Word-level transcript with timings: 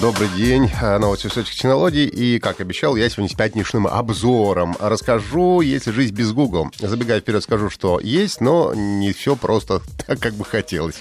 Добрый 0.00 0.28
день. 0.28 0.70
А, 0.80 0.98
Новости 0.98 1.26
высоких 1.26 1.54
технологий. 1.54 2.06
И, 2.06 2.38
как 2.38 2.62
обещал, 2.62 2.96
я 2.96 3.10
сегодня 3.10 3.28
с 3.28 3.36
пятничным 3.36 3.86
обзором 3.86 4.74
расскажу, 4.80 5.60
если 5.60 5.90
жизнь 5.90 6.14
без 6.14 6.32
Google. 6.32 6.70
Забегая 6.78 7.20
вперед, 7.20 7.42
скажу, 7.42 7.68
что 7.68 8.00
есть, 8.00 8.40
но 8.40 8.72
не 8.72 9.12
все 9.12 9.36
просто 9.36 9.82
так, 10.06 10.18
как 10.18 10.32
бы 10.32 10.46
хотелось. 10.46 11.00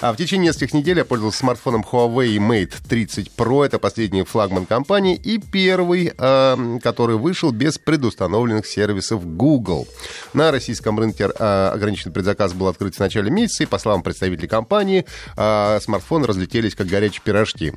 А 0.00 0.14
в 0.14 0.16
течение 0.16 0.46
нескольких 0.48 0.72
недель 0.72 0.96
я 0.96 1.04
пользовался 1.04 1.40
смартфоном 1.40 1.84
Huawei 1.92 2.38
Mate 2.38 2.72
30 2.88 3.30
Pro. 3.36 3.62
Это 3.62 3.78
последний 3.78 4.22
флагман 4.22 4.64
компании. 4.64 5.16
И 5.16 5.36
первый, 5.38 6.14
э, 6.16 6.78
который 6.82 7.16
вышел 7.16 7.52
без 7.52 7.76
предустановленных 7.76 8.66
сервисов 8.66 9.22
Google. 9.36 9.86
На 10.32 10.50
российском 10.50 10.98
рынке 10.98 11.24
э, 11.24 11.70
ограниченный 11.74 12.14
предзаказ 12.14 12.54
был 12.54 12.68
открыт 12.68 12.94
в 12.94 13.00
начале 13.00 13.30
месяца. 13.30 13.64
И, 13.64 13.66
по 13.66 13.78
словам 13.78 14.02
представителей 14.02 14.48
компании, 14.48 15.04
смартфоны 15.34 16.26
разлетелись 16.26 16.74
как 16.74 16.86
горячие 16.86 17.20
пирожки. 17.22 17.74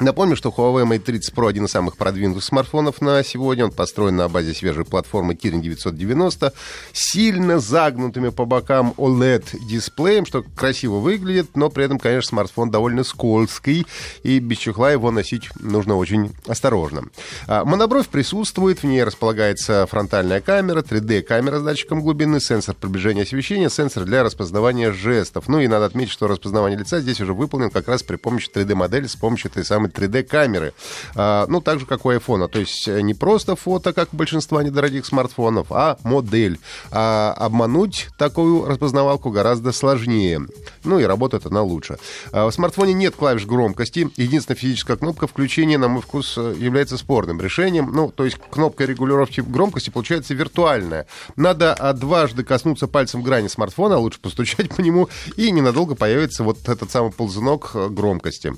Напомню, 0.00 0.34
что 0.34 0.48
Huawei 0.48 0.86
Mate 0.86 1.00
30 1.00 1.34
Pro 1.34 1.50
один 1.50 1.66
из 1.66 1.72
самых 1.72 1.98
продвинутых 1.98 2.42
смартфонов 2.42 3.02
на 3.02 3.22
сегодня. 3.22 3.66
Он 3.66 3.70
построен 3.70 4.16
на 4.16 4.28
базе 4.30 4.54
свежей 4.54 4.86
платформы 4.86 5.34
Kirin 5.34 5.60
990 5.60 6.54
сильно 6.94 7.58
загнутыми 7.58 8.30
по 8.30 8.46
бокам 8.46 8.94
OLED-дисплеем, 8.96 10.24
что 10.24 10.42
красиво 10.42 11.00
выглядит, 11.00 11.54
но 11.54 11.68
при 11.68 11.84
этом, 11.84 11.98
конечно, 11.98 12.30
смартфон 12.30 12.70
довольно 12.70 13.04
скользкий, 13.04 13.86
и 14.22 14.38
без 14.38 14.56
чехла 14.56 14.90
его 14.90 15.10
носить 15.10 15.50
нужно 15.60 15.96
очень 15.96 16.32
осторожно. 16.46 17.02
А, 17.46 17.66
монобровь 17.66 18.08
присутствует, 18.08 18.82
в 18.82 18.86
ней 18.86 19.04
располагается 19.04 19.86
фронтальная 19.86 20.40
камера, 20.40 20.80
3D-камера 20.80 21.58
с 21.58 21.62
датчиком 21.62 22.00
глубины, 22.00 22.40
сенсор 22.40 22.74
приближения 22.74 23.24
освещения, 23.24 23.68
сенсор 23.68 24.04
для 24.04 24.22
распознавания 24.22 24.92
жестов. 24.92 25.46
Ну 25.48 25.60
и 25.60 25.68
надо 25.68 25.84
отметить, 25.84 26.12
что 26.12 26.26
распознавание 26.26 26.78
лица 26.78 27.00
здесь 27.00 27.20
уже 27.20 27.34
выполнен 27.34 27.68
как 27.68 27.86
раз 27.86 28.02
при 28.02 28.16
помощи 28.16 28.48
3D-модели, 28.50 29.06
с 29.06 29.16
помощью 29.16 29.50
этой 29.50 29.62
самой 29.62 29.89
3D-камеры. 29.90 30.72
А, 31.14 31.46
ну, 31.48 31.60
так 31.60 31.80
же, 31.80 31.86
как 31.86 32.04
у 32.06 32.10
iPhone. 32.10 32.48
То 32.48 32.58
есть 32.58 32.88
э, 32.88 33.00
не 33.00 33.14
просто 33.14 33.56
фото, 33.56 33.92
как 33.92 34.12
у 34.12 34.16
большинства 34.16 34.62
недорогих 34.62 35.06
смартфонов, 35.06 35.68
а 35.70 35.98
модель. 36.04 36.58
А 36.90 37.34
обмануть 37.36 38.08
такую 38.18 38.66
распознавалку 38.66 39.30
гораздо 39.30 39.72
сложнее. 39.72 40.40
Ну 40.84 40.98
и 40.98 41.04
работает 41.04 41.46
она 41.46 41.62
лучше. 41.62 41.98
А 42.32 42.48
в 42.48 42.52
смартфоне 42.52 42.94
нет 42.94 43.14
клавиш 43.16 43.46
громкости. 43.46 44.10
Единственная 44.16 44.58
физическая 44.58 44.96
кнопка 44.96 45.26
включения, 45.26 45.78
на 45.78 45.88
мой 45.88 46.02
вкус, 46.02 46.36
э, 46.36 46.54
является 46.58 46.96
спорным 46.96 47.40
решением. 47.40 47.90
Ну, 47.92 48.10
то 48.10 48.24
есть 48.24 48.38
кнопка 48.50 48.84
регулировки 48.84 49.40
громкости 49.40 49.90
получается 49.90 50.34
виртуальная. 50.34 51.06
Надо 51.36 51.74
а, 51.74 51.92
дважды 51.92 52.44
коснуться 52.44 52.86
пальцем 52.86 53.22
грани 53.22 53.48
смартфона, 53.48 53.98
лучше 53.98 54.20
постучать 54.20 54.74
по 54.74 54.80
нему, 54.80 55.08
и 55.36 55.50
ненадолго 55.50 55.94
появится 55.94 56.44
вот 56.44 56.68
этот 56.68 56.90
самый 56.90 57.12
ползунок 57.12 57.72
э, 57.74 57.88
громкости. 57.88 58.54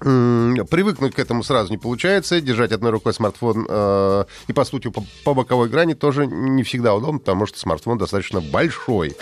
Привыкнуть 0.00 1.14
к 1.14 1.18
этому 1.18 1.42
сразу 1.42 1.70
не 1.70 1.78
получается. 1.78 2.40
Держать 2.40 2.72
одной 2.72 2.90
рукой 2.90 3.12
смартфон 3.12 3.66
э, 3.68 4.24
и, 4.48 4.52
по 4.52 4.64
сути, 4.64 4.88
по, 4.88 5.04
по 5.24 5.34
боковой 5.34 5.68
грани 5.68 5.92
тоже 5.92 6.26
не 6.26 6.62
всегда 6.62 6.94
удобно, 6.94 7.18
потому 7.18 7.46
что 7.46 7.58
смартфон 7.58 7.98
достаточно 7.98 8.40
большой. 8.40 9.14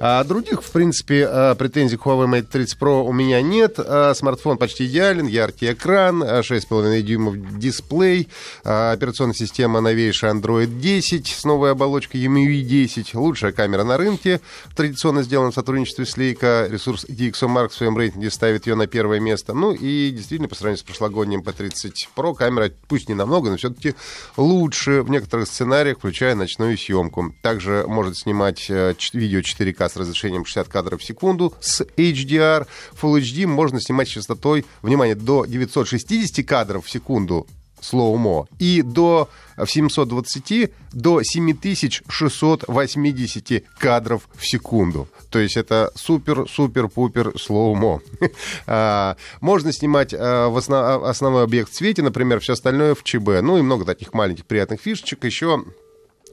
А 0.00 0.24
других, 0.24 0.62
в 0.62 0.70
принципе, 0.72 1.28
э, 1.30 1.54
претензий 1.56 1.96
к 1.96 2.02
Huawei 2.02 2.26
Mate 2.26 2.48
30 2.50 2.78
Pro 2.78 3.04
у 3.04 3.12
меня 3.12 3.40
нет. 3.42 3.76
А 3.78 4.12
смартфон 4.14 4.58
почти 4.58 4.86
идеален, 4.86 5.26
яркий 5.26 5.72
экран, 5.72 6.22
6,5 6.22 7.00
дюймов 7.02 7.58
дисплей, 7.58 8.28
а 8.64 8.92
операционная 8.92 9.34
система 9.34 9.80
новейшая 9.80 10.34
Android 10.34 10.66
10 10.66 11.28
с 11.28 11.44
новой 11.44 11.70
оболочкой 11.70 12.24
MIUI 12.24 12.62
10, 12.62 13.14
лучшая 13.14 13.52
камера 13.52 13.84
на 13.84 13.96
рынке, 13.96 14.40
традиционно 14.74 15.22
сделана 15.22 15.52
в 15.52 15.54
сотрудничестве 15.54 16.06
с 16.06 16.16
Leica, 16.16 16.68
ресурс 16.68 17.04
DxOMark 17.04 17.68
в 17.68 17.74
своем 17.74 17.96
рейтинге 17.96 18.30
ставит 18.30 18.66
ее 18.66 18.74
на 18.74 18.86
первое 18.86 19.20
место. 19.20 19.54
Ну 19.54 19.72
и 19.72 20.10
действительно, 20.24 20.48
по 20.48 20.54
сравнению 20.54 20.78
с 20.78 20.82
прошлогодним 20.82 21.40
P30 21.40 21.92
Pro, 22.16 22.34
камера 22.34 22.70
пусть 22.88 23.08
не 23.08 23.14
намного, 23.14 23.50
но 23.50 23.56
все-таки 23.56 23.94
лучше 24.36 25.02
в 25.02 25.10
некоторых 25.10 25.46
сценариях, 25.46 25.98
включая 25.98 26.34
ночную 26.34 26.78
съемку. 26.78 27.34
Также 27.42 27.84
может 27.86 28.16
снимать 28.16 28.66
э, 28.70 28.94
видео 29.12 29.40
4К 29.40 29.88
с 29.88 29.96
разрешением 29.96 30.44
60 30.44 30.68
кадров 30.68 31.00
в 31.00 31.04
секунду 31.04 31.54
с 31.60 31.82
HDR. 31.82 32.66
Full 33.00 33.20
HD 33.20 33.46
можно 33.46 33.80
снимать 33.80 34.08
с 34.08 34.12
частотой, 34.12 34.64
внимание, 34.82 35.14
до 35.14 35.44
960 35.44 36.46
кадров 36.46 36.86
в 36.86 36.90
секунду 36.90 37.46
slow-mo 37.84 38.48
и 38.58 38.82
до 38.82 39.28
в 39.56 39.66
720 39.66 40.72
до 40.92 41.22
7680 41.22 43.64
кадров 43.78 44.28
в 44.34 44.44
секунду. 44.46 45.08
То 45.30 45.38
есть 45.38 45.56
это 45.56 45.92
супер-супер-пупер 45.94 47.38
slow-mo. 47.38 48.00
А, 48.66 49.16
можно 49.40 49.72
снимать 49.72 50.14
а, 50.14 50.48
в 50.48 50.56
основ... 50.56 51.04
основной 51.04 51.44
объект 51.44 51.70
в 51.70 51.74
цвете, 51.74 52.02
например, 52.02 52.40
все 52.40 52.54
остальное 52.54 52.94
в 52.94 53.02
ЧБ. 53.02 53.42
Ну 53.42 53.58
и 53.58 53.62
много 53.62 53.84
таких 53.84 54.14
маленьких 54.14 54.46
приятных 54.46 54.80
фишечек. 54.80 55.24
Еще 55.24 55.62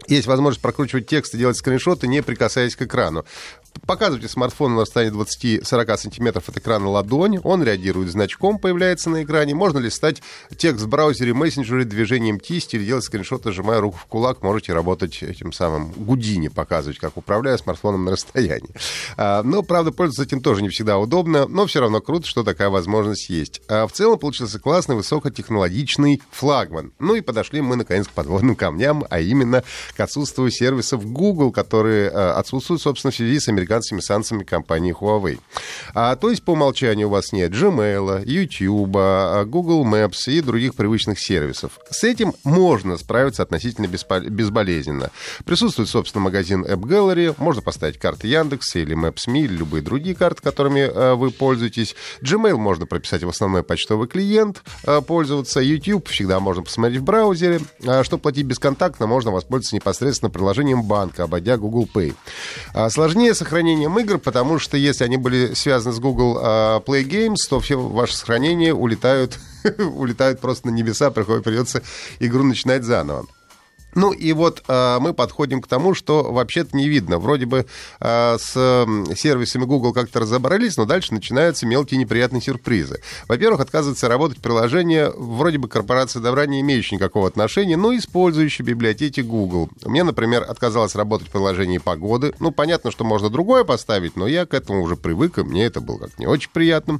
есть 0.08 0.28
возможность 0.28 0.62
прокручивать 0.62 1.08
текст 1.08 1.36
и 1.36 1.38
делать 1.38 1.58
скриншоты, 1.58 2.08
не 2.08 2.24
прикасаясь 2.24 2.76
к 2.76 2.84
экрану. 2.84 3.26
Показывайте 3.86 4.28
смартфон 4.28 4.76
на 4.76 4.82
расстоянии 4.82 5.20
20-40 5.20 5.98
сантиметров 5.98 6.48
от 6.48 6.58
экрана 6.58 6.90
ладонь, 6.90 7.40
он 7.44 7.64
реагирует 7.64 8.12
значком, 8.12 8.60
появляется 8.60 9.10
на 9.10 9.24
экране. 9.24 9.56
Можно 9.56 9.80
листать 9.80 10.22
текст 10.56 10.86
в 10.86 10.88
браузере, 10.88 11.34
мессенджере 11.34 11.84
движением 11.84 12.40
кисти 12.40 12.76
или 12.76 12.86
делать 12.86 13.04
скриншоты, 13.04 13.52
сжимая 13.52 13.82
руку 13.82 13.98
в 13.98 14.06
кулак. 14.06 14.44
Можете 14.44 14.74
работать 14.74 15.22
этим 15.24 15.52
самым 15.52 15.92
Гудини, 15.92 16.48
показывать, 16.48 17.00
как 17.00 17.18
управляя 17.18 17.58
смартфоном 17.58 18.06
на 18.06 18.12
расстоянии. 18.12 18.74
А, 19.18 19.42
но, 19.44 19.64
правда, 19.64 19.92
пользоваться 19.92 20.24
этим 20.24 20.42
тоже 20.42 20.62
не 20.62 20.70
всегда 20.70 20.98
удобно, 20.98 21.48
но 21.48 21.66
все 21.66 21.82
равно 21.82 22.02
круто, 22.02 22.28
что 22.28 22.44
такая 22.44 22.70
возможность 22.70 23.30
есть. 23.30 23.62
А 23.68 23.88
в 23.88 23.92
целом 23.92 24.20
получился 24.20 24.60
классный, 24.60 24.96
высокотехнологичный 24.96 26.22
флагман. 26.32 26.94
Ну 27.00 27.16
и 27.16 27.22
подошли 27.22 27.62
мы, 27.62 27.76
наконец, 27.76 28.08
к 28.08 28.12
подводным 28.12 28.56
камням, 28.56 29.06
а 29.10 29.20
именно 29.20 29.64
к 29.96 30.00
отсутствию 30.00 30.52
сервисов 30.52 31.06
Google, 31.06 31.52
которые 31.52 32.10
а, 32.10 32.34
отсутствуют, 32.40 32.82
собственно, 32.82 33.12
в 33.12 33.16
связи 33.16 33.40
с 33.40 33.50
американскими 33.62 34.00
санкциями 34.00 34.44
компании 34.44 34.96
Huawei. 35.00 35.40
А, 35.94 36.16
то 36.16 36.30
есть 36.30 36.44
по 36.44 36.52
умолчанию 36.52 37.08
у 37.08 37.12
вас 37.12 37.32
нет 37.32 37.52
Gmail, 37.52 38.26
YouTube, 38.26 38.96
а, 38.96 39.46
Google 39.46 39.86
Maps 39.86 40.28
и 40.28 40.42
других 40.42 40.76
привычных 40.76 41.20
сервисов. 41.20 41.80
С 41.90 42.04
этим 42.04 42.34
можно 42.44 42.98
справиться 42.98 43.44
относительно 43.44 43.88
безболезненно. 43.88 45.12
Присутствует, 45.46 45.90
собственно, 45.90 46.24
магазин 46.24 46.66
App 46.66 46.82
Gallery, 46.82 47.36
можно 47.38 47.62
поставить 47.62 48.00
карты 48.00 48.28
Яндекса 48.28 48.80
или 48.80 48.96
Maps.me 48.96 49.42
или 49.42 49.58
любые 49.58 49.82
другие 49.82 50.16
карты, 50.16 50.42
которыми 50.42 50.90
а, 50.92 51.16
вы 51.16 51.32
пользуетесь. 51.32 51.96
Gmail 52.22 52.56
можно 52.56 52.86
прописать 52.86 53.24
в 53.24 53.30
основной 53.30 53.64
почтовый 53.64 54.08
клиент, 54.08 54.64
а, 54.86 55.02
пользоваться. 55.02 55.60
YouTube 55.60 56.08
всегда 56.08 56.40
можно 56.40 56.64
посмотреть 56.64 57.02
в 57.02 57.04
браузере. 57.04 57.60
Чтобы 58.04 58.24
платить 58.24 58.46
бесконтактно, 58.46 59.08
можно 59.08 59.32
воспользоваться 59.32 59.76
непосредственно 59.76 60.30
приложением 60.30 60.84
банка, 60.84 61.24
обойдя 61.24 61.58
Google 61.58 61.88
Pay. 61.94 62.16
Сложнее 62.90 63.34
сохранить 63.34 63.51
сохранением 63.52 64.00
игр, 64.00 64.18
потому 64.18 64.60
что 64.60 64.78
если 64.78 65.04
они 65.04 65.18
были 65.18 65.54
связаны 65.56 65.94
с 65.94 66.00
Google 66.00 66.38
uh, 66.38 66.86
Play 66.86 67.04
Games, 67.04 67.36
то 67.50 67.60
все 67.60 67.76
ваши 67.76 68.16
сохранения 68.16 68.74
улетают, 68.74 69.38
улетают 69.78 70.40
просто 70.40 70.68
на 70.68 70.72
небеса, 70.72 71.12
приходит, 71.12 71.44
придется 71.44 71.84
игру 72.20 72.44
начинать 72.44 72.86
заново. 72.86 73.26
Ну 73.96 74.12
и 74.12 74.34
вот 74.34 74.64
э, 74.68 74.98
мы 75.00 75.14
подходим 75.14 75.62
к 75.62 75.68
тому, 75.68 75.94
что 75.94 76.32
вообще-то 76.32 76.76
не 76.76 76.88
видно. 76.88 77.20
Вроде 77.20 77.46
бы 77.46 77.66
э, 78.00 78.38
с 78.40 78.54
э, 78.56 79.16
сервисами 79.16 79.66
Google 79.66 79.94
как-то 79.94 80.20
разобрались, 80.20 80.78
но 80.78 80.86
дальше 80.86 81.14
начинаются 81.14 81.66
мелкие 81.66 82.00
неприятные 82.00 82.42
сюрпризы. 82.42 83.02
Во-первых, 83.28 83.62
отказывается 83.62 84.08
работать 84.08 84.40
приложение 84.40 85.12
вроде 85.16 85.58
бы 85.58 85.68
корпорации 85.68 86.20
добра, 86.20 86.46
не 86.46 86.62
имеющее 86.62 86.98
никакого 86.98 87.28
отношения, 87.28 87.78
но 87.78 87.96
использующее 87.96 88.66
библиотеки 88.66 89.22
Google. 89.22 89.70
Меня, 89.86 90.04
например, 90.04 90.46
отказалось 90.48 90.96
работать 90.96 91.30
приложение 91.30 91.80
погоды. 91.80 92.34
Ну, 92.40 92.52
понятно, 92.52 92.92
что 92.92 93.04
можно 93.04 93.30
другое 93.30 93.64
поставить, 93.64 94.16
но 94.16 94.28
я 94.28 94.46
к 94.46 94.54
этому 94.54 94.82
уже 94.82 94.96
привык, 94.96 95.38
и 95.38 95.44
мне 95.44 95.66
это 95.66 95.82
было 95.82 95.98
как 96.00 96.18
не 96.18 96.28
очень 96.28 96.50
приятно. 96.52 97.00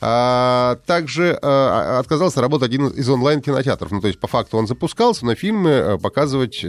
А, 0.00 0.78
также 0.86 1.38
а, 1.40 1.98
отказался 1.98 2.40
работать 2.40 2.68
один 2.68 2.88
из 2.88 3.08
онлайн-кинотеатров. 3.08 3.90
Ну, 3.90 4.00
то 4.00 4.08
есть, 4.08 4.18
по 4.18 4.26
факту 4.26 4.58
он 4.58 4.66
запускался, 4.66 5.24
но 5.24 5.34
фильмы 5.34 5.70
э, 5.70 5.98
показывали 5.98 6.31
отказывать 6.32 6.60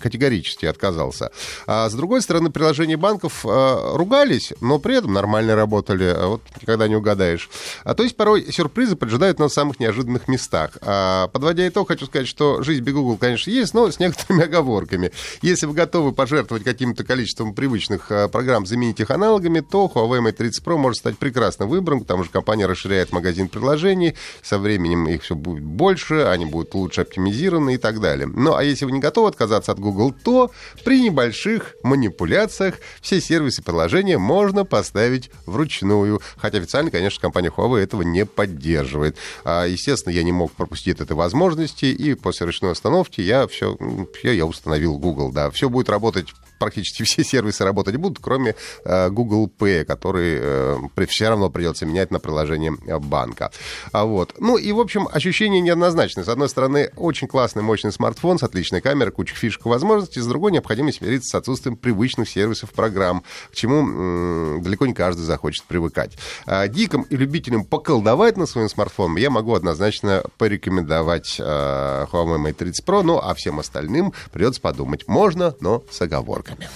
категорически 0.00 0.66
отказался. 0.66 1.30
А 1.66 1.88
с 1.88 1.94
другой 1.94 2.22
стороны, 2.22 2.50
приложения 2.50 2.96
банков 2.96 3.44
ругались, 3.44 4.52
но 4.60 4.78
при 4.78 4.96
этом 4.96 5.12
нормально 5.12 5.54
работали, 5.54 6.16
вот 6.24 6.42
никогда 6.60 6.88
не 6.88 6.96
угадаешь. 6.96 7.48
А 7.84 7.94
то 7.94 8.02
есть 8.02 8.16
порой 8.16 8.50
сюрпризы 8.52 8.96
поджидают 8.96 9.38
нас 9.38 9.52
в 9.52 9.54
самых 9.54 9.80
неожиданных 9.80 10.28
местах. 10.28 10.78
А, 10.80 11.28
подводя 11.28 11.68
итог, 11.68 11.88
хочу 11.88 12.06
сказать, 12.06 12.28
что 12.28 12.62
жизнь 12.62 12.82
без 12.82 12.94
Google, 12.94 13.16
конечно, 13.16 13.50
есть, 13.50 13.74
но 13.74 13.90
с 13.90 13.98
некоторыми 13.98 14.44
оговорками. 14.48 15.12
Если 15.42 15.66
вы 15.66 15.74
готовы 15.74 16.12
пожертвовать 16.12 16.64
каким-то 16.64 17.04
количеством 17.04 17.54
привычных 17.54 18.10
программ, 18.32 18.66
заменить 18.66 19.00
их 19.00 19.10
аналогами, 19.10 19.60
то 19.60 19.90
Huawei 19.92 20.20
Mate 20.20 20.32
30 20.32 20.64
Pro 20.64 20.76
может 20.76 20.98
стать 20.98 21.18
прекрасным 21.18 21.68
выбором, 21.68 22.00
потому 22.00 22.24
что 22.24 22.32
компания 22.32 22.66
расширяет 22.66 23.12
магазин 23.12 23.48
приложений, 23.48 24.14
со 24.42 24.58
временем 24.58 25.08
их 25.08 25.22
все 25.22 25.34
будет 25.34 25.64
больше, 25.64 26.22
они 26.22 26.46
будут 26.46 26.74
лучше 26.74 27.02
оптимизированы 27.02 27.74
и 27.74 27.78
так 27.78 28.00
далее. 28.00 28.26
Ну, 28.26 28.54
а 28.54 28.62
если 28.62 28.77
вы 28.84 28.92
не 28.92 29.00
готовы 29.00 29.28
отказаться 29.28 29.72
от 29.72 29.78
Google, 29.78 30.12
то 30.12 30.50
при 30.84 31.00
небольших 31.00 31.76
манипуляциях 31.82 32.76
все 33.00 33.20
сервисы 33.20 33.62
приложения 33.62 34.18
можно 34.18 34.64
поставить 34.64 35.30
вручную. 35.46 36.20
Хотя 36.36 36.58
официально, 36.58 36.90
конечно, 36.90 37.20
компания 37.20 37.52
Huawei 37.54 37.80
этого 37.80 38.02
не 38.02 38.24
поддерживает. 38.26 39.16
А, 39.44 39.64
естественно, 39.66 40.12
я 40.12 40.22
не 40.22 40.32
мог 40.32 40.52
пропустить 40.52 41.00
этой 41.00 41.16
возможности, 41.16 41.86
и 41.86 42.14
после 42.14 42.46
ручной 42.46 42.72
установки 42.72 43.20
я 43.20 43.46
все, 43.46 43.76
все 44.18 44.32
я 44.32 44.46
установил 44.46 44.98
Google, 44.98 45.32
да. 45.32 45.50
Все 45.50 45.68
будет 45.68 45.88
работать 45.88 46.28
практически 46.58 47.02
все 47.04 47.24
сервисы 47.24 47.64
работать 47.64 47.96
будут, 47.96 48.18
кроме 48.20 48.54
э, 48.84 49.10
Google 49.10 49.50
Pay, 49.58 49.84
который 49.84 50.38
э, 50.40 51.06
все 51.08 51.28
равно 51.28 51.50
придется 51.50 51.86
менять 51.86 52.10
на 52.10 52.18
приложение 52.18 52.76
банка. 52.98 53.50
А 53.92 54.04
вот. 54.04 54.34
Ну 54.38 54.56
и, 54.56 54.72
в 54.72 54.80
общем, 54.80 55.08
ощущения 55.10 55.60
неоднозначны. 55.60 56.24
С 56.24 56.28
одной 56.28 56.48
стороны, 56.48 56.90
очень 56.96 57.28
классный, 57.28 57.62
мощный 57.62 57.92
смартфон 57.92 58.38
с 58.38 58.42
отличной 58.42 58.80
камерой, 58.80 59.12
куча 59.12 59.34
фишек 59.34 59.64
и 59.66 59.68
возможностей. 59.68 60.20
С 60.20 60.26
другой, 60.26 60.52
необходимость 60.52 60.98
смириться 60.98 61.30
с 61.30 61.34
отсутствием 61.34 61.76
привычных 61.76 62.28
сервисов 62.28 62.72
программ, 62.72 63.22
к 63.50 63.54
чему 63.54 64.60
далеко 64.60 64.86
не 64.86 64.94
каждый 64.94 65.22
захочет 65.22 65.64
привыкать. 65.64 66.18
А, 66.46 66.68
диким 66.68 67.02
и 67.02 67.16
любителям 67.16 67.64
поколдовать 67.64 68.36
на 68.36 68.46
своем 68.46 68.68
смартфоне 68.68 68.98
я 69.18 69.30
могу 69.30 69.54
однозначно 69.54 70.24
порекомендовать 70.38 71.36
э, 71.38 72.06
Huawei 72.10 72.38
Mate 72.38 72.54
30 72.54 72.84
Pro, 72.84 73.02
ну 73.02 73.18
а 73.18 73.34
всем 73.34 73.58
остальным 73.58 74.12
придется 74.32 74.60
подумать. 74.60 75.06
Можно, 75.08 75.54
но 75.60 75.84
с 75.90 76.00
оговоркой 76.00 76.47
оговорками. 76.48 76.68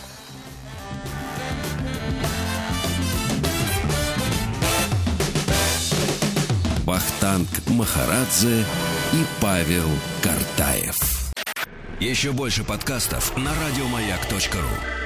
Бахтанг 6.84 7.48
Махарадзе 7.68 8.64
и 9.12 9.24
Павел 9.40 9.88
Картаев. 10.22 10.96
Еще 12.00 12.32
больше 12.32 12.64
подкастов 12.64 13.36
на 13.36 13.52
радиомаяк.ру 13.54 15.01